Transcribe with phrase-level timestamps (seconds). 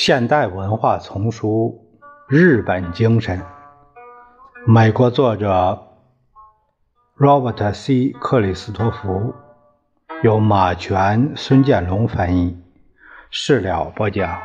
[0.00, 1.84] 现代文化丛书
[2.28, 3.40] 《日本精神》，
[4.64, 5.88] 美国作者
[7.18, 8.10] Robert C.
[8.12, 9.34] 克里斯托弗，
[10.22, 12.56] 由马全、孙建龙翻译，
[13.28, 14.40] 事了播讲。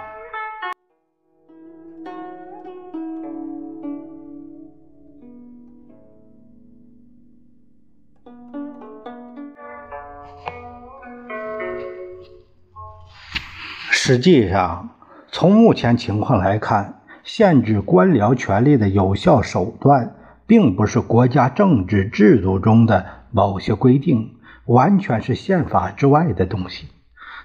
[13.91, 14.89] 实际上。
[15.33, 20.13] 从目前情况来看，限制官僚权力的有效手段，
[20.45, 24.35] 并不是国家政治制度中的某些规定，
[24.67, 26.85] 完全是宪法之外的东西。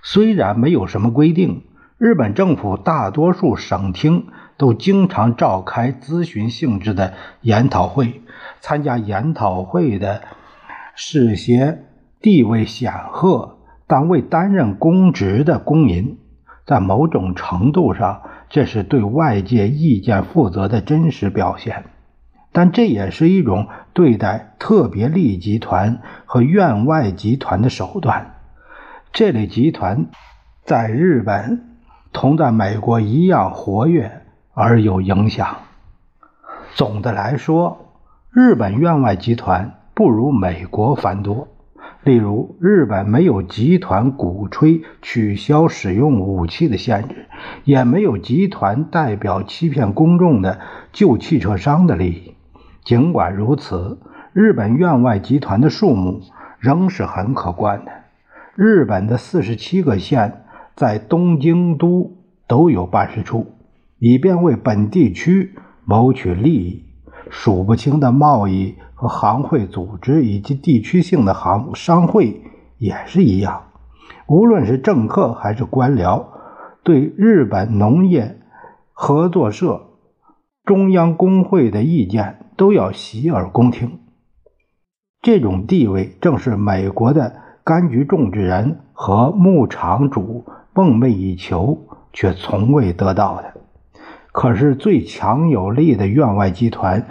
[0.02, 1.62] 虽然没有什么规定，
[1.96, 4.26] 日本政府大多数省厅
[4.58, 8.20] 都经常召开咨询性质的研讨会，
[8.60, 10.20] 参加研讨会的
[10.94, 11.86] 是些
[12.20, 16.18] 地位显赫但未担任公职的公民。
[16.68, 21.84] 在某种程度上，这是对外界意见负责的真实表现，
[22.52, 28.34] 但这也是一种对待特别利益集团和院外集团的手段。
[29.14, 30.08] 这类集团
[30.62, 31.78] 在日本
[32.12, 34.20] 同在美国一样活跃
[34.52, 35.56] 而有影响。
[36.74, 37.94] 总的来说，
[38.30, 41.48] 日本院外集团不如美国繁多。
[42.04, 47.26] 例如，日本没有集团鼓吹取消使用武器的限制，
[47.64, 50.60] 也没有集团代表欺骗公众的
[50.92, 52.34] 旧汽车商的利益。
[52.84, 53.98] 尽管如此，
[54.32, 56.22] 日本院外集团的数目
[56.58, 57.92] 仍是很可观的。
[58.54, 63.46] 日本的四十七个县在东京都都有办事处，
[63.98, 66.84] 以便为本地区谋取利益。
[67.30, 72.42] 数不清的贸易和行会组织，以及地区性的行商会
[72.78, 73.64] 也是一样。
[74.26, 76.24] 无论是政客还是官僚，
[76.82, 78.40] 对日本农业
[78.92, 79.82] 合作社、
[80.64, 84.00] 中央工会的意见都要洗耳恭听。
[85.20, 87.34] 这种地位正是美国的
[87.64, 90.44] 柑橘种植人和牧场主
[90.74, 91.78] 梦寐以求
[92.12, 93.57] 却从未得到的。
[94.40, 97.04] 可是，最强有力的院外集团，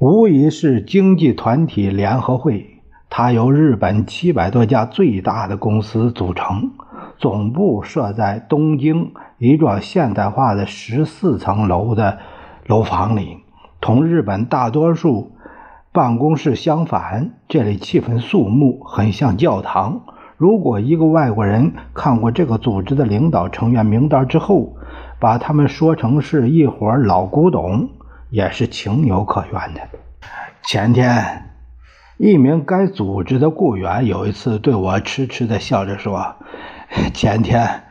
[0.00, 2.80] 无疑是经济团体联合会。
[3.08, 6.72] 它由日本七百多家最大的公司组成，
[7.16, 12.18] 总部设在东京一幢现代化的十四层楼的
[12.66, 13.36] 楼房里。
[13.80, 15.30] 同日本大多数
[15.92, 20.00] 办公室相反，这里气氛肃穆，很像教堂。
[20.36, 24.74] 如果一个外国人看过这个组织的领导成员名单之后，
[25.20, 27.88] 把他们说成是一伙老古董，
[28.30, 29.80] 也是情有可原的。
[30.62, 31.50] 前天，
[32.18, 36.36] 一名该组织的雇员有一次对我痴痴的笑着说
[37.14, 37.82] ：“前天，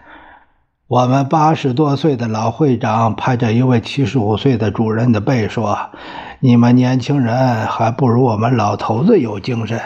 [0.87, 5.77] 我们八十多岁的老会长拍着一位七十五岁的主任的背说
[6.39, 9.81] ：‘你们年轻人还不如我们老头子有精神，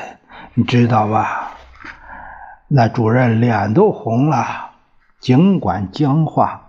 [0.54, 1.26] 你知道吗？’
[2.68, 4.72] 那主任脸都红了，
[5.20, 6.61] 尽管僵化。”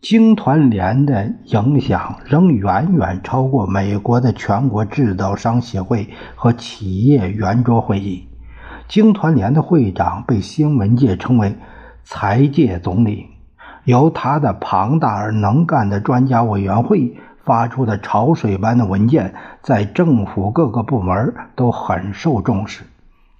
[0.00, 8.26] 经团联的影响仍远远超过美国的全国制造商协会和企业圆桌会议。
[8.88, 11.54] 经团联的会长被新闻界称为
[12.02, 13.26] “财界总理”，
[13.84, 22.84] 由他的庞大而能干的专家委员会发出的潮水般的文件，在政府各个部门都很受重视。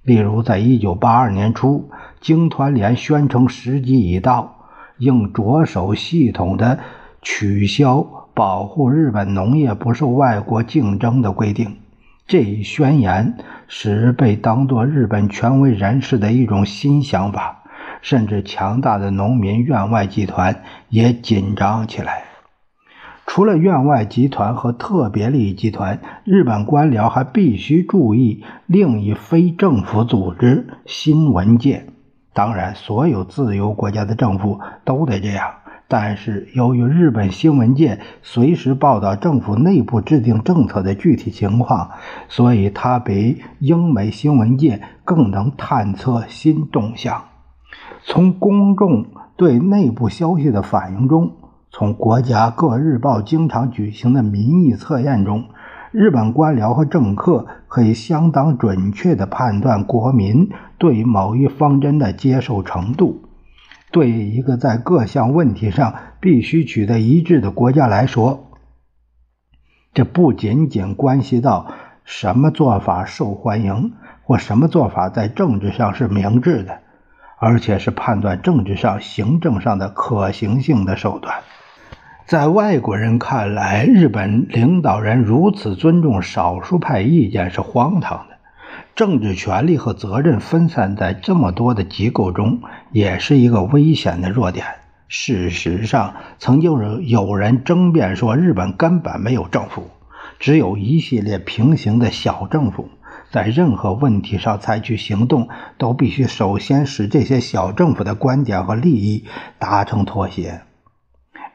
[0.03, 1.89] 例如，在一九八二年初，
[2.21, 4.57] 经团联宣称时机已到。
[5.01, 6.79] 应着手系统的
[7.23, 11.77] 取消保护日本农业不受外国竞争的规定。
[12.27, 13.35] 这一宣言
[13.67, 17.63] 使被当作日本权威人士的一种新想法，
[18.01, 22.23] 甚至强大的农民院外集团也紧张起来。
[23.25, 31.87] 除了院外集团和特别利益集团，日本官僚还必须注意另一非政府组织——新闻界。
[32.33, 35.51] 当然，所有自由国家的政府都得这样。
[35.87, 41.91] 但是，由于日本新闻界随时报道政府内部制定政策的具体情况，
[42.29, 47.25] 所以它比英美新闻界更能探测新动向。
[48.03, 51.33] 从公众对内部消息的反应中，
[51.69, 55.49] 从国家各日报经常举行的民意测验中。
[55.91, 63.23] 日本官僚和政客可以相当准确地判断国民对某一方针的接受程度。
[63.91, 68.51] 对于一个在各项问题上必须取得一致的国家来说，
[69.93, 71.73] 这不仅仅关系到
[72.05, 73.91] 什么做法受欢迎
[74.23, 76.79] 或什么做法在政治上是明智的，
[77.37, 81.41] 而且是判断政治上、行政上的可行性的手段。
[82.31, 88.37] 在外国人看来，日本领导人如此尊重少数派意见是荒唐的。
[88.95, 92.61] 政治权力和责任分散在这么多的机构中，
[92.93, 94.65] 也是一个危险的弱点。
[95.09, 99.89] 事实上，曾经有人争辩说，日本根本没有政府，
[100.39, 102.87] 只有一系列平行的小政府。
[103.29, 109.25] 在任何问题上采取行动，都必须首先使这些小政府的观点和利益
[109.59, 110.61] 达成妥协。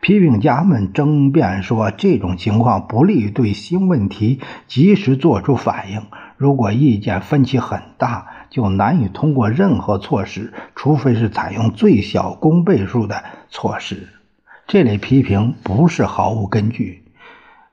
[0.06, 4.38] 批评家们争辩说，这种情况不利于对新问题
[4.68, 6.00] 及时做出反应。
[6.36, 14.06] 如果意见分歧很大，就难以通过任何措施，除非是采用最小公倍数的措施。
[14.68, 17.02] 这类批评不是毫无根据。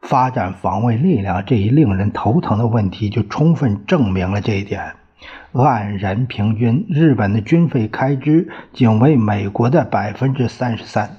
[0.01, 4.93] 发展防卫力量这一令人头疼的问题，就充分证明了这一点。
[5.51, 11.17] 按人平均，日本的军费开支仅为美国的百分之三十三，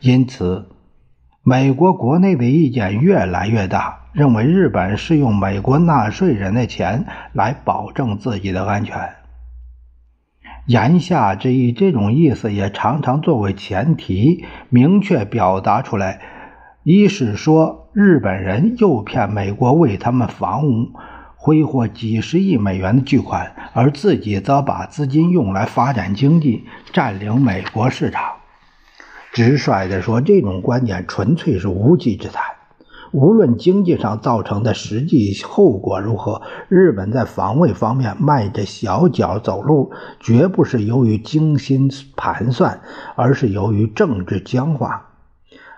[0.00, 0.68] 因此，
[1.42, 9.10] 美国国内的意见越来越大，认为日本是用美国纳税人的钱来保证自己的安全。
[10.66, 16.20] 言下之意，这种意思也常常作为前提明确表达出来。
[16.82, 20.90] 一是说日本人诱骗美国为他们房屋
[21.36, 28.22] 挥霍几十亿美元的巨款，而自己则把资金用来发展经济，占领美国市场。
[29.36, 32.42] 直率地说，这种观点纯粹是无稽之谈。
[33.12, 36.40] 无论经济上造成的实际后果如何，
[36.70, 42.80] 日本在防卫方面迈着小脚走路，绝不是由于精心盘算，
[43.14, 45.10] 而是由于政治僵化。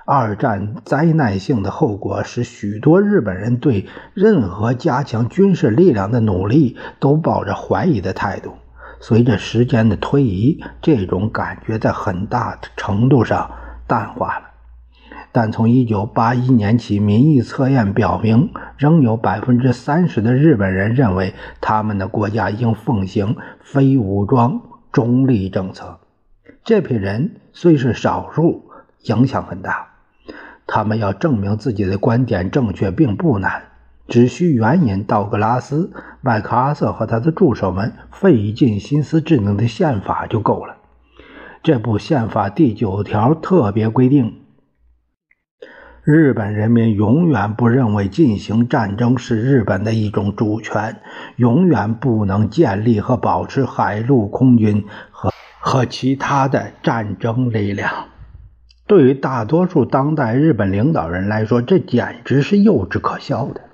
[0.06, 8.52] 二战灾难性的后果使许多日本人对任何加强军事力量的努力都抱着怀疑的态度。
[9.00, 13.50] 随着时间的推移，这种感觉在很大程度上
[13.86, 14.44] 淡化了。
[15.30, 26.00] 但从1981年起，民意测验表明，仍有30%的日本人认为他们的国家应奉行非武装中立政策。
[26.64, 28.70] 这批人虽是少数，
[29.02, 29.88] 影响很大。
[30.66, 33.62] 他们要证明自己的观点正确并不难，
[34.08, 40.76] 只需援引道格拉斯·麦克阿瑟和他的助手们费尽心思制定的宪法就够了。
[41.62, 44.40] 这部宪法第九条特别规定，
[46.02, 50.96] 日本人民永远不认为进行战争是日本的一种主权，
[51.36, 58.06] 永远不能建立和保持海陆空军和和其他的战争力量。
[58.86, 63.67] 对于大多数当代日本领导人来说，这简直是幼稚可笑的。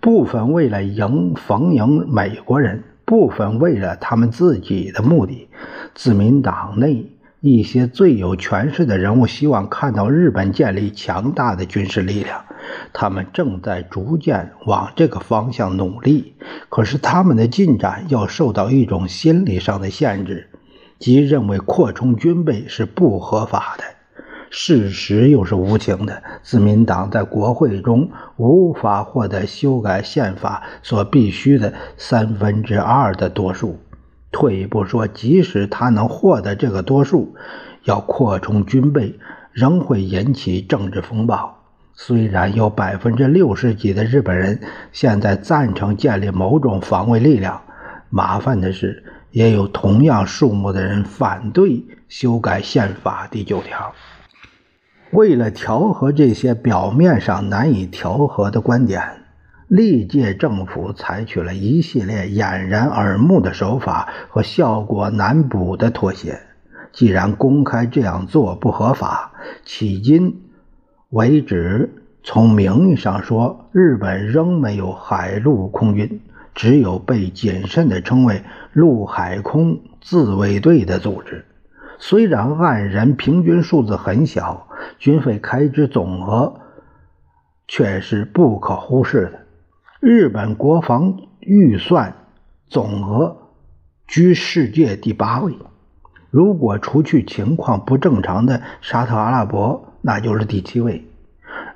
[0.00, 5.48] 部分为了迎逢迎美国人，部分为了他们自己的目的。
[5.94, 12.44] 自民党内一些最有权势的人物希望看到日本建立强大的军事力量，
[12.94, 16.34] 他们正在逐渐往这个方向努力。
[16.70, 20.48] 可是他们的进展要受到一种心理上的限制，
[20.98, 23.84] 即认为扩充军备是不合法的。
[24.50, 33.78] 事实又是无情的，自民党在国会中无法获得修改宪法所必须的三分之二的多数。
[34.32, 37.34] 退一步说，即使他能获得这个多数，
[37.84, 39.18] 要扩充军备
[39.52, 41.56] 仍会引起政治风暴。
[41.94, 47.62] 虽然有百分之六十几的日本人现在赞成建立某种防卫力量，
[48.08, 53.92] 麻烦的是，也有同样数目的人反对修改宪法第九条。
[55.12, 59.02] 为了调和这些表面上难以调和的观点，
[59.66, 66.40] 历届政府采取了一系列掩人耳目的手法和效果难补的妥协。
[66.92, 69.32] 既然公开这样做不合法，
[69.66, 70.42] 迄今
[71.08, 71.90] 为止，
[72.22, 76.20] 从名义上说，日本仍没有海陆空军，
[76.54, 81.46] 只有被谨慎地称为陆海空自卫队的组织。
[82.02, 84.66] 虽然按人平均数字很小，
[84.98, 86.60] 军费开支总额
[87.68, 89.40] 却是不可忽视的。
[90.00, 92.14] 日本国防预算
[92.68, 93.36] 总额
[94.08, 95.54] 居世界第八位，
[96.30, 101.06] 如果除去情况不正常的沙特阿拉伯，那就是第七位。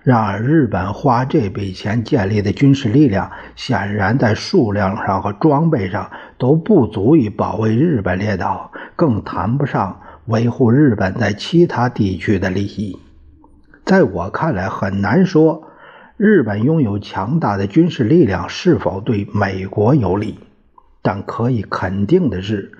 [0.02, 10.00] 然而，日本花这笔钱建立的军事力量，显然在数量上和装备上都不足以保卫日本列岛，更谈不上。
[10.26, 12.98] 维护日本在其他地区的利益，
[13.84, 15.68] 在我看来很难说，
[16.16, 20.38] 日本拥有强大的军事力量是否对美国有利。
[21.02, 22.72] 但可以肯定的是，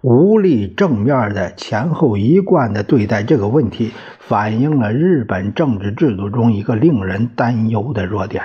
[0.00, 8.42] 无力正面的前后一贯的对待这个问题，反映了日本政治制度中一个令人担忧的弱点。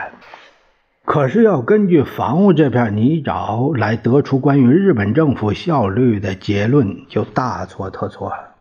[1.06, 8.56] 可是，要根据房屋这片泥沼来得出关于日本政府效率的结论，就大错特错了。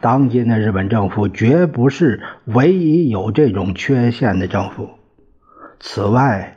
[0.00, 4.88] 当今的日本政府绝不是唯一有这种缺陷的政府。
[5.78, 6.56] 此外，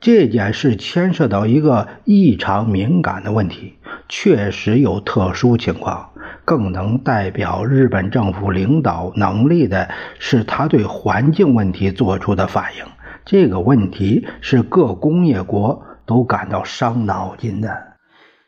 [0.00, 6.10] 这件事牵涉到一个异常敏感的问题，确实有特殊情况。
[6.44, 12.84] 更能代表日本政府领导能力的是他对环境问题做出的反应。
[13.30, 17.76] 这个问题是各工业国都感到伤脑筋的。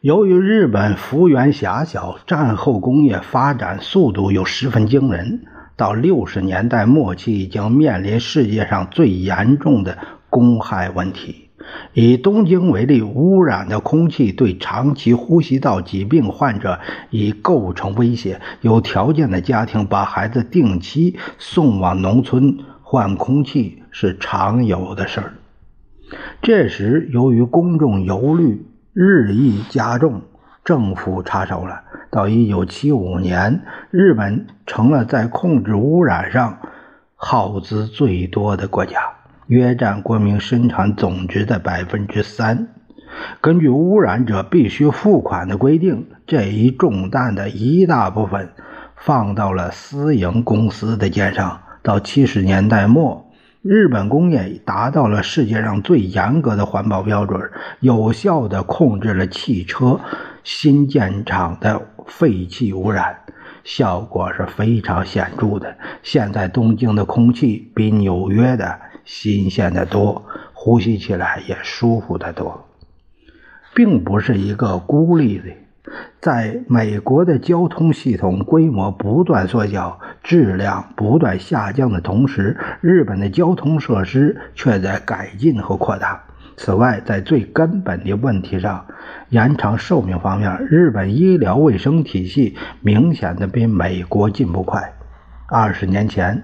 [0.00, 5.42] 由于日本幅员狭小，战后工业发展速度又十分惊人，
[5.76, 9.98] 到六十年代末期已经面临世界上最严重的
[10.30, 11.50] 公害问题。
[11.92, 18.40] 以东京为例，污染的空气对长期呼吸道疾病患者已构成威胁。
[18.62, 25.32] 有条件的家庭把孩子定期送往农村换空气是常有的事儿。
[26.42, 28.66] 这时，由于公众忧虑。
[28.92, 30.20] 日益加重，
[30.64, 31.82] 政府插手了。
[32.10, 36.58] 到一九七五年，日本成了在控制污染上
[37.14, 38.98] 耗资最多的国家，
[39.46, 42.66] 约占国民生产总值的百分之三。
[43.40, 48.50] 根据污染者必须付款的规定，这一重担的一大部分
[48.96, 51.60] 放到了私营公司的肩上。
[51.80, 53.29] 到七十年代末。
[53.62, 57.50] 日本工业达到了世界上最严格的环保标准，
[57.80, 60.00] 有效地控制了汽车
[60.42, 63.18] 新建厂的废气污染，
[63.62, 65.76] 效果是非常显著的。
[66.02, 70.24] 现在东京的空气比纽约的新鲜得多，
[70.54, 72.66] 呼吸起来也舒服得多，
[73.74, 75.44] 并不是一个孤立的。
[76.20, 86.24] 在美国的交通系统规模不断缩小、质量不断下降的同时，日本的交通设施却在改进和扩大。
[86.56, 88.84] 此外，在最根本的问题上，
[89.30, 94.92] 延长寿命方面，日本医疗卫生体系明显的比美国进步快。
[95.48, 96.42] 二十年前，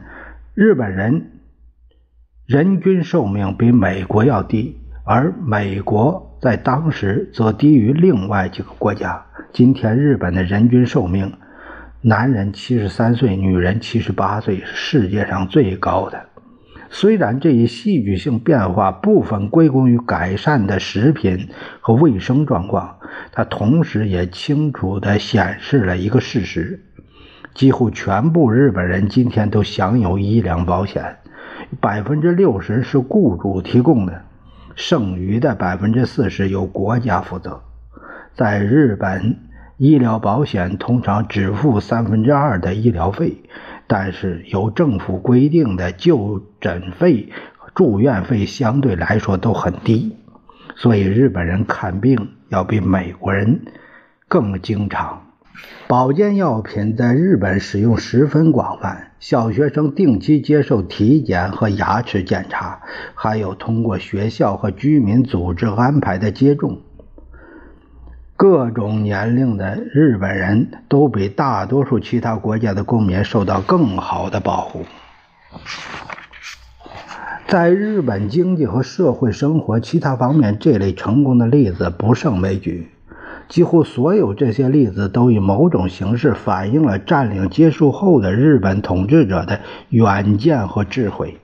[0.55, 1.33] 日本人
[2.47, 9.25] 人均寿命比美国要低，而美国在当时则低于另外几个国家。
[9.53, 11.33] 今天日本的人均寿命，
[12.03, 16.27] 男人七十三岁，女人七十八岁，是世界上最高的。
[16.91, 21.49] 虽然这一戏剧性变化部分归功于改善的食品
[21.81, 22.99] 和卫生状况，
[23.33, 26.85] 它同时也清楚地显示了一个事实：
[27.55, 31.17] 几乎全部日本人今天都享有医疗保险，
[31.81, 34.23] 百分之六十是雇主提供的，
[34.77, 37.63] 剩余的百分之四十由国家负责。
[38.35, 39.39] 在日本，
[39.79, 43.43] 医疗保险通常只付三分之二的医疗费，
[43.87, 47.33] 但是由政府规定的就诊费、
[47.75, 50.17] 住院费相对来说都很低，
[50.77, 53.63] 所以日本人看病要比美国人
[54.29, 55.23] 更经常。
[55.89, 62.83] 保健药品在日本使用十分广泛，小学生定期接受体检和牙齿检查，
[63.17, 66.79] 还有通过学校和居民组织安排的接种。
[68.37, 74.85] 各种年龄的日本人都比大多数其他国家的公民受到更好的保护。
[77.49, 82.93] 在日本经济和社会生活其他方面，这类成功的例子不胜枚举。
[83.49, 89.61] 几乎所有这些例子都以某种形式反映了占领结束后的日本统治者的
[89.91, 91.39] 远见和智慧。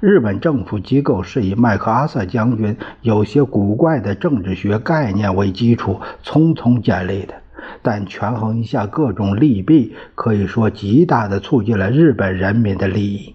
[0.00, 7.34] 日本政府机构是以麦克阿瑟将军有些古怪的政治学概念为基础匆匆建立的，
[7.80, 13.34] 但权衡一下各种利弊，可以说极大地促进了日本人民的利益。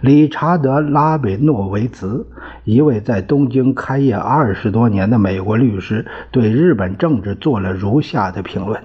[0.00, 2.26] 理查德·拉比诺维茨，
[2.64, 8.82] 一位在东京开业二十多年的美国律师，对日本政治做了如下的评论。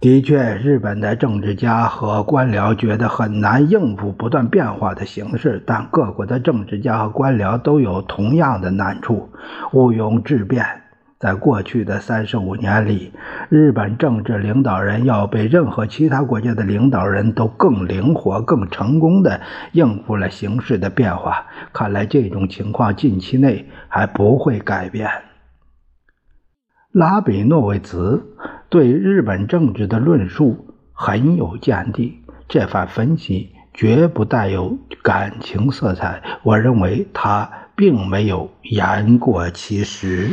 [0.00, 9.28] 的确，日本的政治家和官僚觉得很难应付不断变化的形势，但各国的政治家和官僚都有同样的难处，
[9.72, 10.64] 毋庸置辩。
[11.18, 13.12] 在过去的三十五年里，
[13.48, 19.40] 日本政治领导人要比任何其他国家的领导人都更灵活、更成功地
[19.72, 21.46] 应付了形势的变化。
[21.72, 25.10] 看来，这种情况近期内还不会改变。
[26.92, 28.34] 拉比诺维茨。
[28.70, 36.22] 对日本政治的论述很有见地，这番分析绝不带有感情色彩。
[36.42, 40.32] 我认为他并没有言过其实。